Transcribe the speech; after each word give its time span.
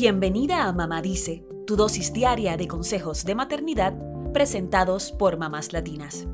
Bienvenida 0.00 0.68
a 0.68 0.72
Mamá 0.72 1.02
Dice, 1.02 1.44
tu 1.66 1.74
dosis 1.74 2.12
diaria 2.12 2.56
de 2.56 2.68
consejos 2.68 3.24
de 3.24 3.34
maternidad 3.34 3.98
presentados 4.32 5.10
por 5.10 5.38
mamás 5.38 5.72
latinas. 5.72 6.28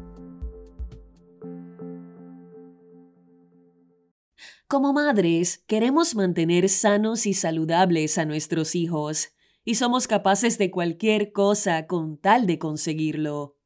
Como 4.69 4.93
madres, 4.93 5.65
queremos 5.67 6.15
mantener 6.15 6.69
sanos 6.69 7.25
y 7.25 7.33
saludables 7.33 8.19
a 8.19 8.27
nuestros 8.27 8.75
hijos, 8.75 9.31
y 9.65 9.77
somos 9.77 10.07
capaces 10.09 10.59
de 10.59 10.71
cualquier 10.71 11.33
cosa 11.33 11.87
con 11.87 12.19
tal 12.19 12.47
de 12.47 12.59
conseguirlo. 12.59 13.57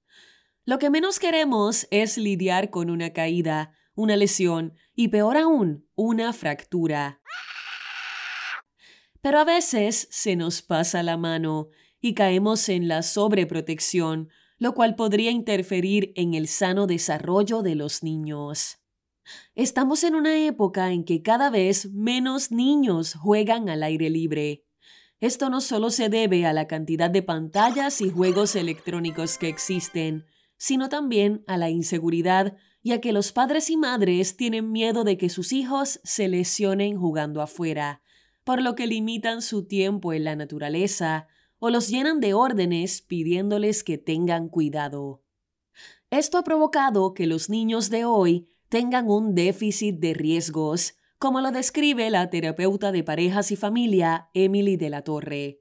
Lo 0.65 0.79
que 0.79 0.91
menos 0.91 1.19
queremos 1.19 1.89
es 1.91 2.19
lidiar 2.19 2.71
con 2.71 2.89
una 2.89 3.13
caída, 3.13 3.73
una 3.97 4.17
lesión 4.17 4.75
y 4.95 5.09
peor 5.09 5.37
aún, 5.37 5.89
una 5.97 6.33
fractura. 6.33 7.21
Pero 9.29 9.41
a 9.41 9.45
veces 9.45 10.09
se 10.11 10.37
nos 10.37 10.63
pasa 10.63 11.03
la 11.03 11.19
mano 11.19 11.69
y 12.01 12.15
caemos 12.15 12.71
en 12.71 12.89
la 12.89 13.03
sobreprotección, 13.03 14.31
lo 14.57 14.73
cual 14.73 14.97
podría 14.97 15.31
interferir 15.31 16.15
en 16.17 16.33
el 16.33 16.49
sano 16.49 16.87
desarrollo 16.87 17.61
de 17.61 17.75
los 17.75 18.03
niños. 18.03 18.79
Estamos 19.55 20.03
en 20.03 20.15
una 20.15 20.35
época 20.39 20.93
en 20.93 21.05
que 21.05 21.21
cada 21.21 21.51
vez 21.51 21.91
menos 21.93 22.51
niños 22.51 23.17
juegan 23.17 23.69
al 23.69 23.83
aire 23.83 24.09
libre. 24.09 24.65
Esto 25.21 25.51
no 25.51 25.61
solo 25.61 25.91
se 25.91 26.09
debe 26.09 26.47
a 26.47 26.55
la 26.55 26.67
cantidad 26.67 27.11
de 27.11 27.21
pantallas 27.21 28.01
y 28.01 28.09
juegos 28.09 28.57
electrónicos 28.57 29.37
que 29.37 29.51
existen, 29.51 30.25
sino 30.57 30.89
también 30.89 31.45
a 31.47 31.59
la 31.59 31.69
inseguridad 31.69 32.57
ya 32.83 33.03
que 33.03 33.13
los 33.13 33.33
padres 33.33 33.69
y 33.69 33.77
madres 33.77 34.39
tienen 34.39 34.73
miedo 34.73 35.05
de 35.05 35.19
que 35.19 35.29
sus 35.29 35.53
hijos 35.53 36.01
se 36.03 36.29
lesionen 36.29 36.97
jugando 36.97 37.43
afuera, 37.43 38.01
por 38.49 38.63
lo 38.63 38.75
que 38.75 38.87
limitan 38.87 39.43
su 39.43 39.67
tiempo 39.67 40.15
en 40.15 40.25
la 40.25 40.35
naturaleza 40.35 41.29
o 41.59 41.69
los 41.69 41.91
llenan 41.91 42.19
de 42.19 42.33
órdenes 42.33 43.03
pidiéndoles 43.03 43.85
que 43.85 43.99
tengan 43.99 44.49
cuidado. 44.49 45.23
Esto 46.09 46.39
ha 46.39 46.45
provocado 46.45 47.13
que 47.13 47.27
los 47.27 47.51
niños 47.51 47.91
de 47.91 48.07
hoy 48.07 48.49
tengan 48.71 49.11
un 49.11 49.35
déficit 49.35 49.97
de 49.99 50.15
riesgos, 50.15 50.95
como 51.19 51.43
lo 51.43 51.51
describe 51.51 52.09
la 52.09 52.31
terapeuta 52.31 52.91
de 52.91 53.05
parejas 53.05 53.53
y 53.53 53.57
familia 53.57 54.31
Emily 54.33 54.79
de 54.79 54.89
la 54.89 55.03
Torre. 55.03 55.61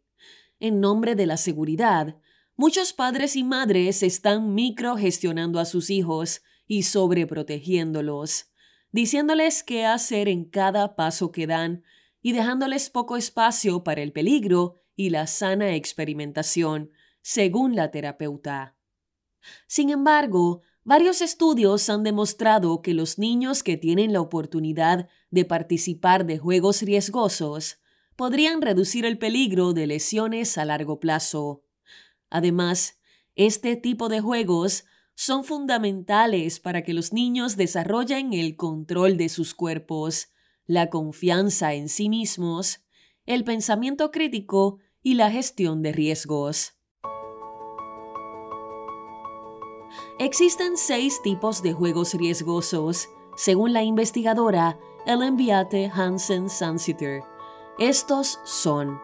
En 0.61 0.79
nombre 0.79 1.16
de 1.16 1.25
la 1.25 1.35
seguridad, 1.35 2.16
muchos 2.55 2.94
padres 2.94 3.35
y 3.35 3.44
madres 3.44 4.01
están 4.01 4.53
microgestionando 4.53 5.59
a 5.59 5.66
sus 5.66 5.89
hijos 5.89 6.41
y 6.67 6.83
sobreprotegiéndolos, 6.83 8.49
diciéndoles 8.94 9.63
qué 9.63 9.85
hacer 9.85 10.29
en 10.29 10.45
cada 10.45 10.95
paso 10.95 11.33
que 11.33 11.47
dan 11.47 11.83
y 12.21 12.33
dejándoles 12.33 12.89
poco 12.89 13.17
espacio 13.17 13.83
para 13.83 14.01
el 14.01 14.11
peligro 14.11 14.75
y 14.95 15.09
la 15.11 15.27
sana 15.27 15.75
experimentación, 15.75 16.91
según 17.21 17.75
la 17.75 17.91
terapeuta. 17.91 18.75
Sin 19.67 19.89
embargo, 19.89 20.61
varios 20.83 21.21
estudios 21.21 21.89
han 21.89 22.03
demostrado 22.03 22.81
que 22.81 22.93
los 22.93 23.19
niños 23.19 23.63
que 23.63 23.77
tienen 23.77 24.13
la 24.13 24.21
oportunidad 24.21 25.07
de 25.29 25.45
participar 25.45 26.25
de 26.25 26.38
juegos 26.38 26.81
riesgosos 26.81 27.79
podrían 28.15 28.61
reducir 28.61 29.05
el 29.05 29.19
peligro 29.19 29.73
de 29.73 29.88
lesiones 29.88 30.57
a 30.57 30.65
largo 30.65 30.99
plazo. 30.99 31.63
Además, 32.29 32.99
este 33.35 33.75
tipo 33.75 34.09
de 34.09 34.19
juegos 34.19 34.85
son 35.13 35.43
fundamentales 35.43 36.59
para 36.59 36.83
que 36.83 36.93
los 36.93 37.13
niños 37.13 37.55
desarrollen 37.55 38.33
el 38.33 38.55
control 38.55 39.17
de 39.17 39.29
sus 39.29 39.53
cuerpos, 39.53 40.29
la 40.67 40.89
confianza 40.89 41.73
en 41.73 41.89
sí 41.89 42.09
mismos, 42.09 42.83
el 43.25 43.43
pensamiento 43.43 44.11
crítico 44.11 44.77
y 45.01 45.15
la 45.15 45.31
gestión 45.31 45.81
de 45.81 45.93
riesgos. 45.93 46.73
Existen 50.19 50.77
seis 50.77 51.22
tipos 51.22 51.63
de 51.63 51.73
juegos 51.73 52.13
riesgosos, 52.13 53.09
según 53.35 53.73
la 53.73 53.83
investigadora 53.83 54.77
Ellen 55.06 55.38
Beate 55.38 55.89
Hansen 55.94 56.50
Sansiter. 56.50 57.23
Estos 57.79 58.39
son 58.44 59.00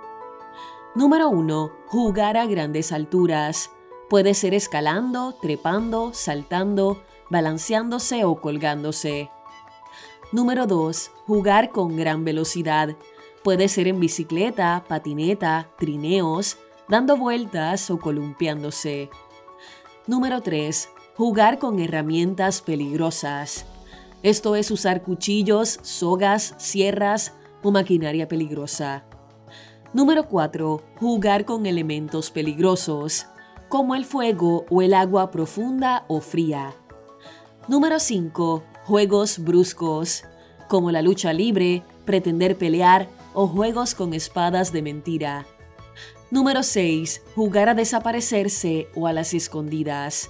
Número 0.95 1.29
1. 1.29 1.71
Jugar 1.87 2.37
a 2.37 2.45
grandes 2.45 2.91
alturas. 2.91 3.71
Puede 4.09 4.35
ser 4.35 4.53
escalando, 4.53 5.33
trepando, 5.41 6.13
saltando, 6.13 7.01
balanceándose 7.31 8.25
o 8.25 8.39
colgándose. 8.39 9.31
Número 10.33 10.65
2. 10.65 11.11
Jugar 11.27 11.69
con 11.69 11.95
gran 11.95 12.25
velocidad. 12.25 12.95
Puede 13.43 13.67
ser 13.67 13.87
en 13.87 13.99
bicicleta, 13.99 14.83
patineta, 14.89 15.69
trineos, 15.77 16.57
dando 16.89 17.17
vueltas 17.17 17.91
o 17.91 17.99
columpiándose. 17.99 19.11
Número 20.07 20.41
3. 20.41 20.89
Jugar 21.15 21.59
con 21.59 21.79
herramientas 21.79 22.63
peligrosas. 22.63 23.67
Esto 24.23 24.55
es 24.55 24.71
usar 24.71 25.03
cuchillos, 25.03 25.79
sogas, 25.83 26.55
sierras 26.57 27.35
o 27.61 27.69
maquinaria 27.69 28.27
peligrosa. 28.27 29.05
Número 29.93 30.27
4. 30.27 30.81
Jugar 30.99 31.45
con 31.45 31.67
elementos 31.67 32.31
peligrosos 32.31 33.27
como 33.69 33.93
el 33.93 34.03
fuego 34.03 34.65
o 34.71 34.81
el 34.81 34.95
agua 34.95 35.29
profunda 35.29 36.05
o 36.07 36.21
fría. 36.21 36.73
Número 37.67 37.99
5. 37.99 38.63
Juegos 38.85 39.39
bruscos, 39.39 40.25
como 40.67 40.91
la 40.91 41.01
lucha 41.01 41.31
libre, 41.31 41.83
pretender 42.03 42.57
pelear 42.57 43.07
o 43.33 43.47
juegos 43.47 43.95
con 43.95 44.13
espadas 44.13 44.73
de 44.73 44.81
mentira. 44.81 45.47
Número 46.31 46.63
6. 46.63 47.21
Jugar 47.33 47.69
a 47.69 47.75
desaparecerse 47.75 48.89
o 48.93 49.07
a 49.07 49.13
las 49.13 49.33
escondidas. 49.33 50.29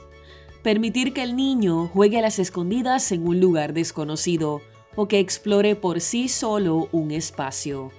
Permitir 0.62 1.14
que 1.14 1.24
el 1.24 1.36
niño 1.36 1.88
juegue 1.88 2.20
a 2.20 2.22
las 2.22 2.38
escondidas 2.38 3.12
en 3.12 3.28
un 3.28 3.40
lugar 3.40 3.74
desconocido 3.74 4.62
o 4.96 5.08
que 5.08 5.20
explore 5.20 5.76
por 5.76 6.00
sí 6.00 6.30
solo 6.30 6.90
un 6.92 7.10
espacio. 7.10 7.92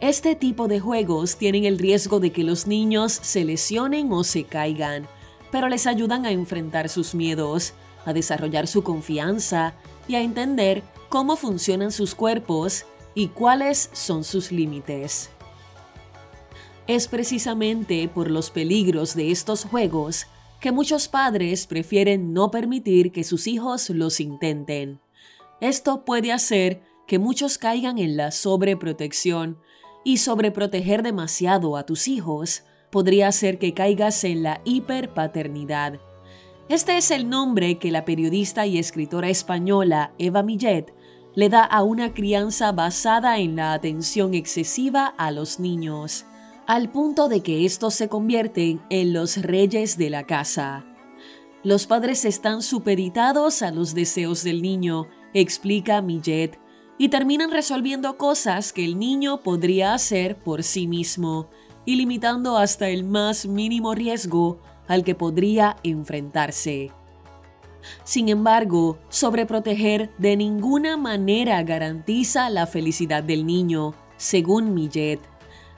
Este 0.00 0.34
tipo 0.34 0.68
de 0.68 0.80
juegos 0.80 1.36
tienen 1.36 1.64
el 1.64 1.78
riesgo 1.78 2.20
de 2.20 2.30
que 2.30 2.44
los 2.44 2.66
niños 2.66 3.12
se 3.12 3.42
lesionen 3.42 4.12
o 4.12 4.22
se 4.22 4.44
caigan, 4.44 5.08
pero 5.50 5.70
les 5.70 5.86
ayudan 5.86 6.26
a 6.26 6.30
enfrentar 6.30 6.90
sus 6.90 7.14
miedos, 7.14 7.72
a 8.06 8.14
desarrollar 8.14 8.66
su 8.66 8.82
confianza 8.82 9.74
y 10.08 10.14
a 10.14 10.22
entender 10.22 10.82
cómo 11.10 11.36
funcionan 11.36 11.92
sus 11.92 12.14
cuerpos 12.14 12.86
y 13.14 13.28
cuáles 13.28 13.90
son 13.92 14.24
sus 14.24 14.50
límites. 14.50 15.30
Es 16.86 17.08
precisamente 17.08 18.08
por 18.08 18.30
los 18.30 18.50
peligros 18.50 19.14
de 19.14 19.30
estos 19.30 19.64
juegos 19.64 20.26
que 20.60 20.72
muchos 20.72 21.08
padres 21.08 21.66
prefieren 21.66 22.32
no 22.32 22.50
permitir 22.50 23.12
que 23.12 23.24
sus 23.24 23.46
hijos 23.46 23.90
los 23.90 24.20
intenten. 24.20 25.00
Esto 25.60 26.04
puede 26.04 26.32
hacer 26.32 26.82
que 27.06 27.18
muchos 27.18 27.58
caigan 27.58 27.98
en 27.98 28.16
la 28.16 28.30
sobreprotección 28.30 29.58
y 30.04 30.18
sobreproteger 30.18 31.02
demasiado 31.02 31.76
a 31.76 31.84
tus 31.84 32.08
hijos 32.08 32.62
podría 32.90 33.28
hacer 33.28 33.58
que 33.58 33.74
caigas 33.74 34.22
en 34.24 34.42
la 34.42 34.60
hiperpaternidad. 34.64 36.00
Este 36.68 36.96
es 36.96 37.12
el 37.12 37.28
nombre 37.28 37.78
que 37.78 37.92
la 37.92 38.04
periodista 38.04 38.66
y 38.66 38.78
escritora 38.78 39.28
española 39.28 40.12
Eva 40.18 40.42
Millet 40.42 40.92
le 41.36 41.48
da 41.48 41.62
a 41.62 41.84
una 41.84 42.12
crianza 42.12 42.72
basada 42.72 43.38
en 43.38 43.54
la 43.54 43.72
atención 43.72 44.34
excesiva 44.34 45.06
a 45.06 45.30
los 45.30 45.60
niños, 45.60 46.24
al 46.66 46.90
punto 46.90 47.28
de 47.28 47.40
que 47.40 47.64
estos 47.64 47.94
se 47.94 48.08
convierten 48.08 48.82
en 48.90 49.12
los 49.12 49.36
reyes 49.36 49.96
de 49.96 50.10
la 50.10 50.26
casa. 50.26 50.84
Los 51.62 51.86
padres 51.86 52.24
están 52.24 52.62
supeditados 52.62 53.62
a 53.62 53.70
los 53.70 53.94
deseos 53.94 54.42
del 54.42 54.60
niño, 54.60 55.06
explica 55.34 56.02
Millet, 56.02 56.58
y 56.98 57.10
terminan 57.10 57.52
resolviendo 57.52 58.18
cosas 58.18 58.72
que 58.72 58.84
el 58.84 58.98
niño 58.98 59.40
podría 59.42 59.94
hacer 59.94 60.36
por 60.36 60.64
sí 60.64 60.88
mismo 60.88 61.48
y 61.84 61.94
limitando 61.94 62.56
hasta 62.56 62.88
el 62.88 63.04
más 63.04 63.46
mínimo 63.46 63.94
riesgo 63.94 64.60
al 64.88 65.04
que 65.04 65.14
podría 65.14 65.76
enfrentarse. 65.82 66.90
Sin 68.04 68.28
embargo, 68.28 68.98
sobreproteger 69.08 70.10
de 70.18 70.36
ninguna 70.36 70.96
manera 70.96 71.62
garantiza 71.62 72.50
la 72.50 72.66
felicidad 72.66 73.22
del 73.22 73.46
niño, 73.46 73.94
según 74.16 74.74
Millet. 74.74 75.20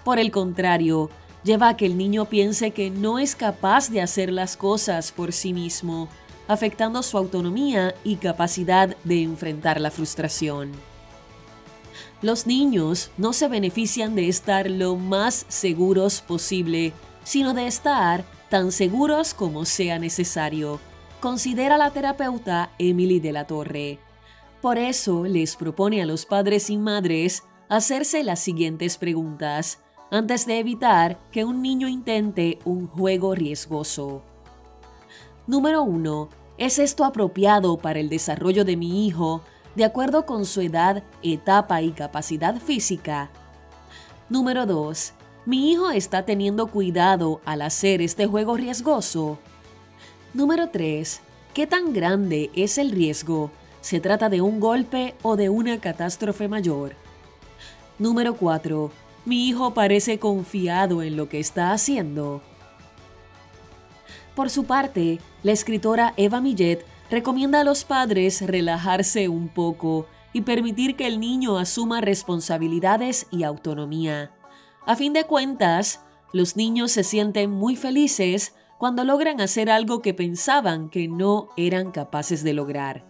Por 0.04 0.18
el 0.18 0.30
contrario, 0.30 1.10
lleva 1.44 1.68
a 1.68 1.76
que 1.76 1.86
el 1.86 1.96
niño 1.96 2.26
piense 2.26 2.70
que 2.70 2.90
no 2.90 3.18
es 3.18 3.34
capaz 3.34 3.90
de 3.90 4.00
hacer 4.00 4.32
las 4.32 4.56
cosas 4.56 5.12
por 5.12 5.32
sí 5.32 5.52
mismo, 5.52 6.08
afectando 6.46 7.02
su 7.02 7.18
autonomía 7.18 7.94
y 8.04 8.16
capacidad 8.16 8.96
de 9.04 9.22
enfrentar 9.22 9.80
la 9.80 9.90
frustración. 9.90 10.72
Los 12.20 12.46
niños 12.46 13.10
no 13.16 13.32
se 13.32 13.48
benefician 13.48 14.14
de 14.16 14.28
estar 14.28 14.68
lo 14.68 14.96
más 14.96 15.46
seguros 15.48 16.20
posible, 16.20 16.92
sino 17.24 17.54
de 17.54 17.66
estar 17.66 18.24
tan 18.48 18.72
seguros 18.72 19.34
como 19.34 19.64
sea 19.64 19.98
necesario, 19.98 20.80
considera 21.20 21.76
la 21.76 21.90
terapeuta 21.90 22.70
Emily 22.78 23.20
de 23.20 23.32
la 23.32 23.46
Torre. 23.46 23.98
Por 24.60 24.78
eso 24.78 25.24
les 25.24 25.56
propone 25.56 26.02
a 26.02 26.06
los 26.06 26.26
padres 26.26 26.70
y 26.70 26.78
madres 26.78 27.44
hacerse 27.68 28.24
las 28.24 28.40
siguientes 28.40 28.96
preguntas, 28.96 29.80
antes 30.10 30.46
de 30.46 30.58
evitar 30.58 31.18
que 31.30 31.44
un 31.44 31.60
niño 31.60 31.86
intente 31.86 32.58
un 32.64 32.86
juego 32.86 33.34
riesgoso. 33.34 34.22
Número 35.46 35.82
1. 35.82 36.28
¿Es 36.56 36.78
esto 36.78 37.04
apropiado 37.04 37.76
para 37.76 38.00
el 38.00 38.08
desarrollo 38.08 38.64
de 38.64 38.76
mi 38.76 39.06
hijo 39.06 39.42
de 39.76 39.84
acuerdo 39.84 40.26
con 40.26 40.44
su 40.44 40.60
edad, 40.60 41.04
etapa 41.22 41.82
y 41.82 41.92
capacidad 41.92 42.56
física? 42.56 43.30
Número 44.28 44.66
2. 44.66 45.12
¿Mi 45.48 45.72
hijo 45.72 45.90
está 45.90 46.26
teniendo 46.26 46.66
cuidado 46.66 47.40
al 47.46 47.62
hacer 47.62 48.02
este 48.02 48.26
juego 48.26 48.58
riesgoso? 48.58 49.38
Número 50.34 50.68
3. 50.68 51.22
¿Qué 51.54 51.66
tan 51.66 51.94
grande 51.94 52.50
es 52.54 52.76
el 52.76 52.90
riesgo? 52.90 53.50
¿Se 53.80 53.98
trata 53.98 54.28
de 54.28 54.42
un 54.42 54.60
golpe 54.60 55.14
o 55.22 55.36
de 55.36 55.48
una 55.48 55.80
catástrofe 55.80 56.48
mayor? 56.48 56.96
Número 57.98 58.36
4. 58.36 58.90
Mi 59.24 59.48
hijo 59.48 59.72
parece 59.72 60.18
confiado 60.18 61.02
en 61.02 61.16
lo 61.16 61.30
que 61.30 61.40
está 61.40 61.72
haciendo. 61.72 62.42
Por 64.34 64.50
su 64.50 64.64
parte, 64.64 65.18
la 65.42 65.52
escritora 65.52 66.12
Eva 66.18 66.42
Millet 66.42 66.84
recomienda 67.10 67.60
a 67.60 67.64
los 67.64 67.84
padres 67.84 68.46
relajarse 68.46 69.30
un 69.30 69.48
poco 69.48 70.04
y 70.34 70.42
permitir 70.42 70.94
que 70.94 71.06
el 71.06 71.18
niño 71.18 71.56
asuma 71.56 72.02
responsabilidades 72.02 73.26
y 73.30 73.44
autonomía. 73.44 74.30
A 74.88 74.96
fin 74.96 75.12
de 75.12 75.24
cuentas, 75.24 76.02
los 76.32 76.56
niños 76.56 76.92
se 76.92 77.04
sienten 77.04 77.50
muy 77.50 77.76
felices 77.76 78.54
cuando 78.78 79.04
logran 79.04 79.38
hacer 79.38 79.68
algo 79.68 80.00
que 80.00 80.14
pensaban 80.14 80.88
que 80.88 81.08
no 81.08 81.48
eran 81.58 81.90
capaces 81.90 82.42
de 82.42 82.54
lograr. 82.54 83.04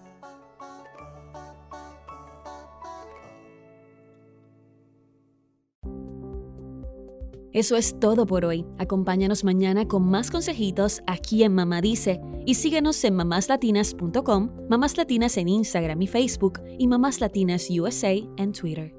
Eso 7.52 7.76
es 7.76 8.00
todo 8.00 8.26
por 8.26 8.44
hoy. 8.44 8.66
Acompáñanos 8.78 9.44
mañana 9.44 9.86
con 9.86 10.02
más 10.02 10.32
consejitos 10.32 11.00
aquí 11.06 11.44
en 11.44 11.54
Mamá 11.54 11.80
Dice 11.80 12.20
y 12.44 12.54
síguenos 12.54 13.04
en 13.04 13.14
mamáslatinas.com, 13.14 14.50
Mamás 14.68 14.96
Latinas 14.96 15.36
en 15.36 15.46
Instagram 15.46 16.02
y 16.02 16.08
Facebook 16.08 16.60
y 16.76 16.88
Mamás 16.88 17.20
Latinas 17.20 17.68
USA 17.70 18.14
en 18.36 18.50
Twitter. 18.50 18.97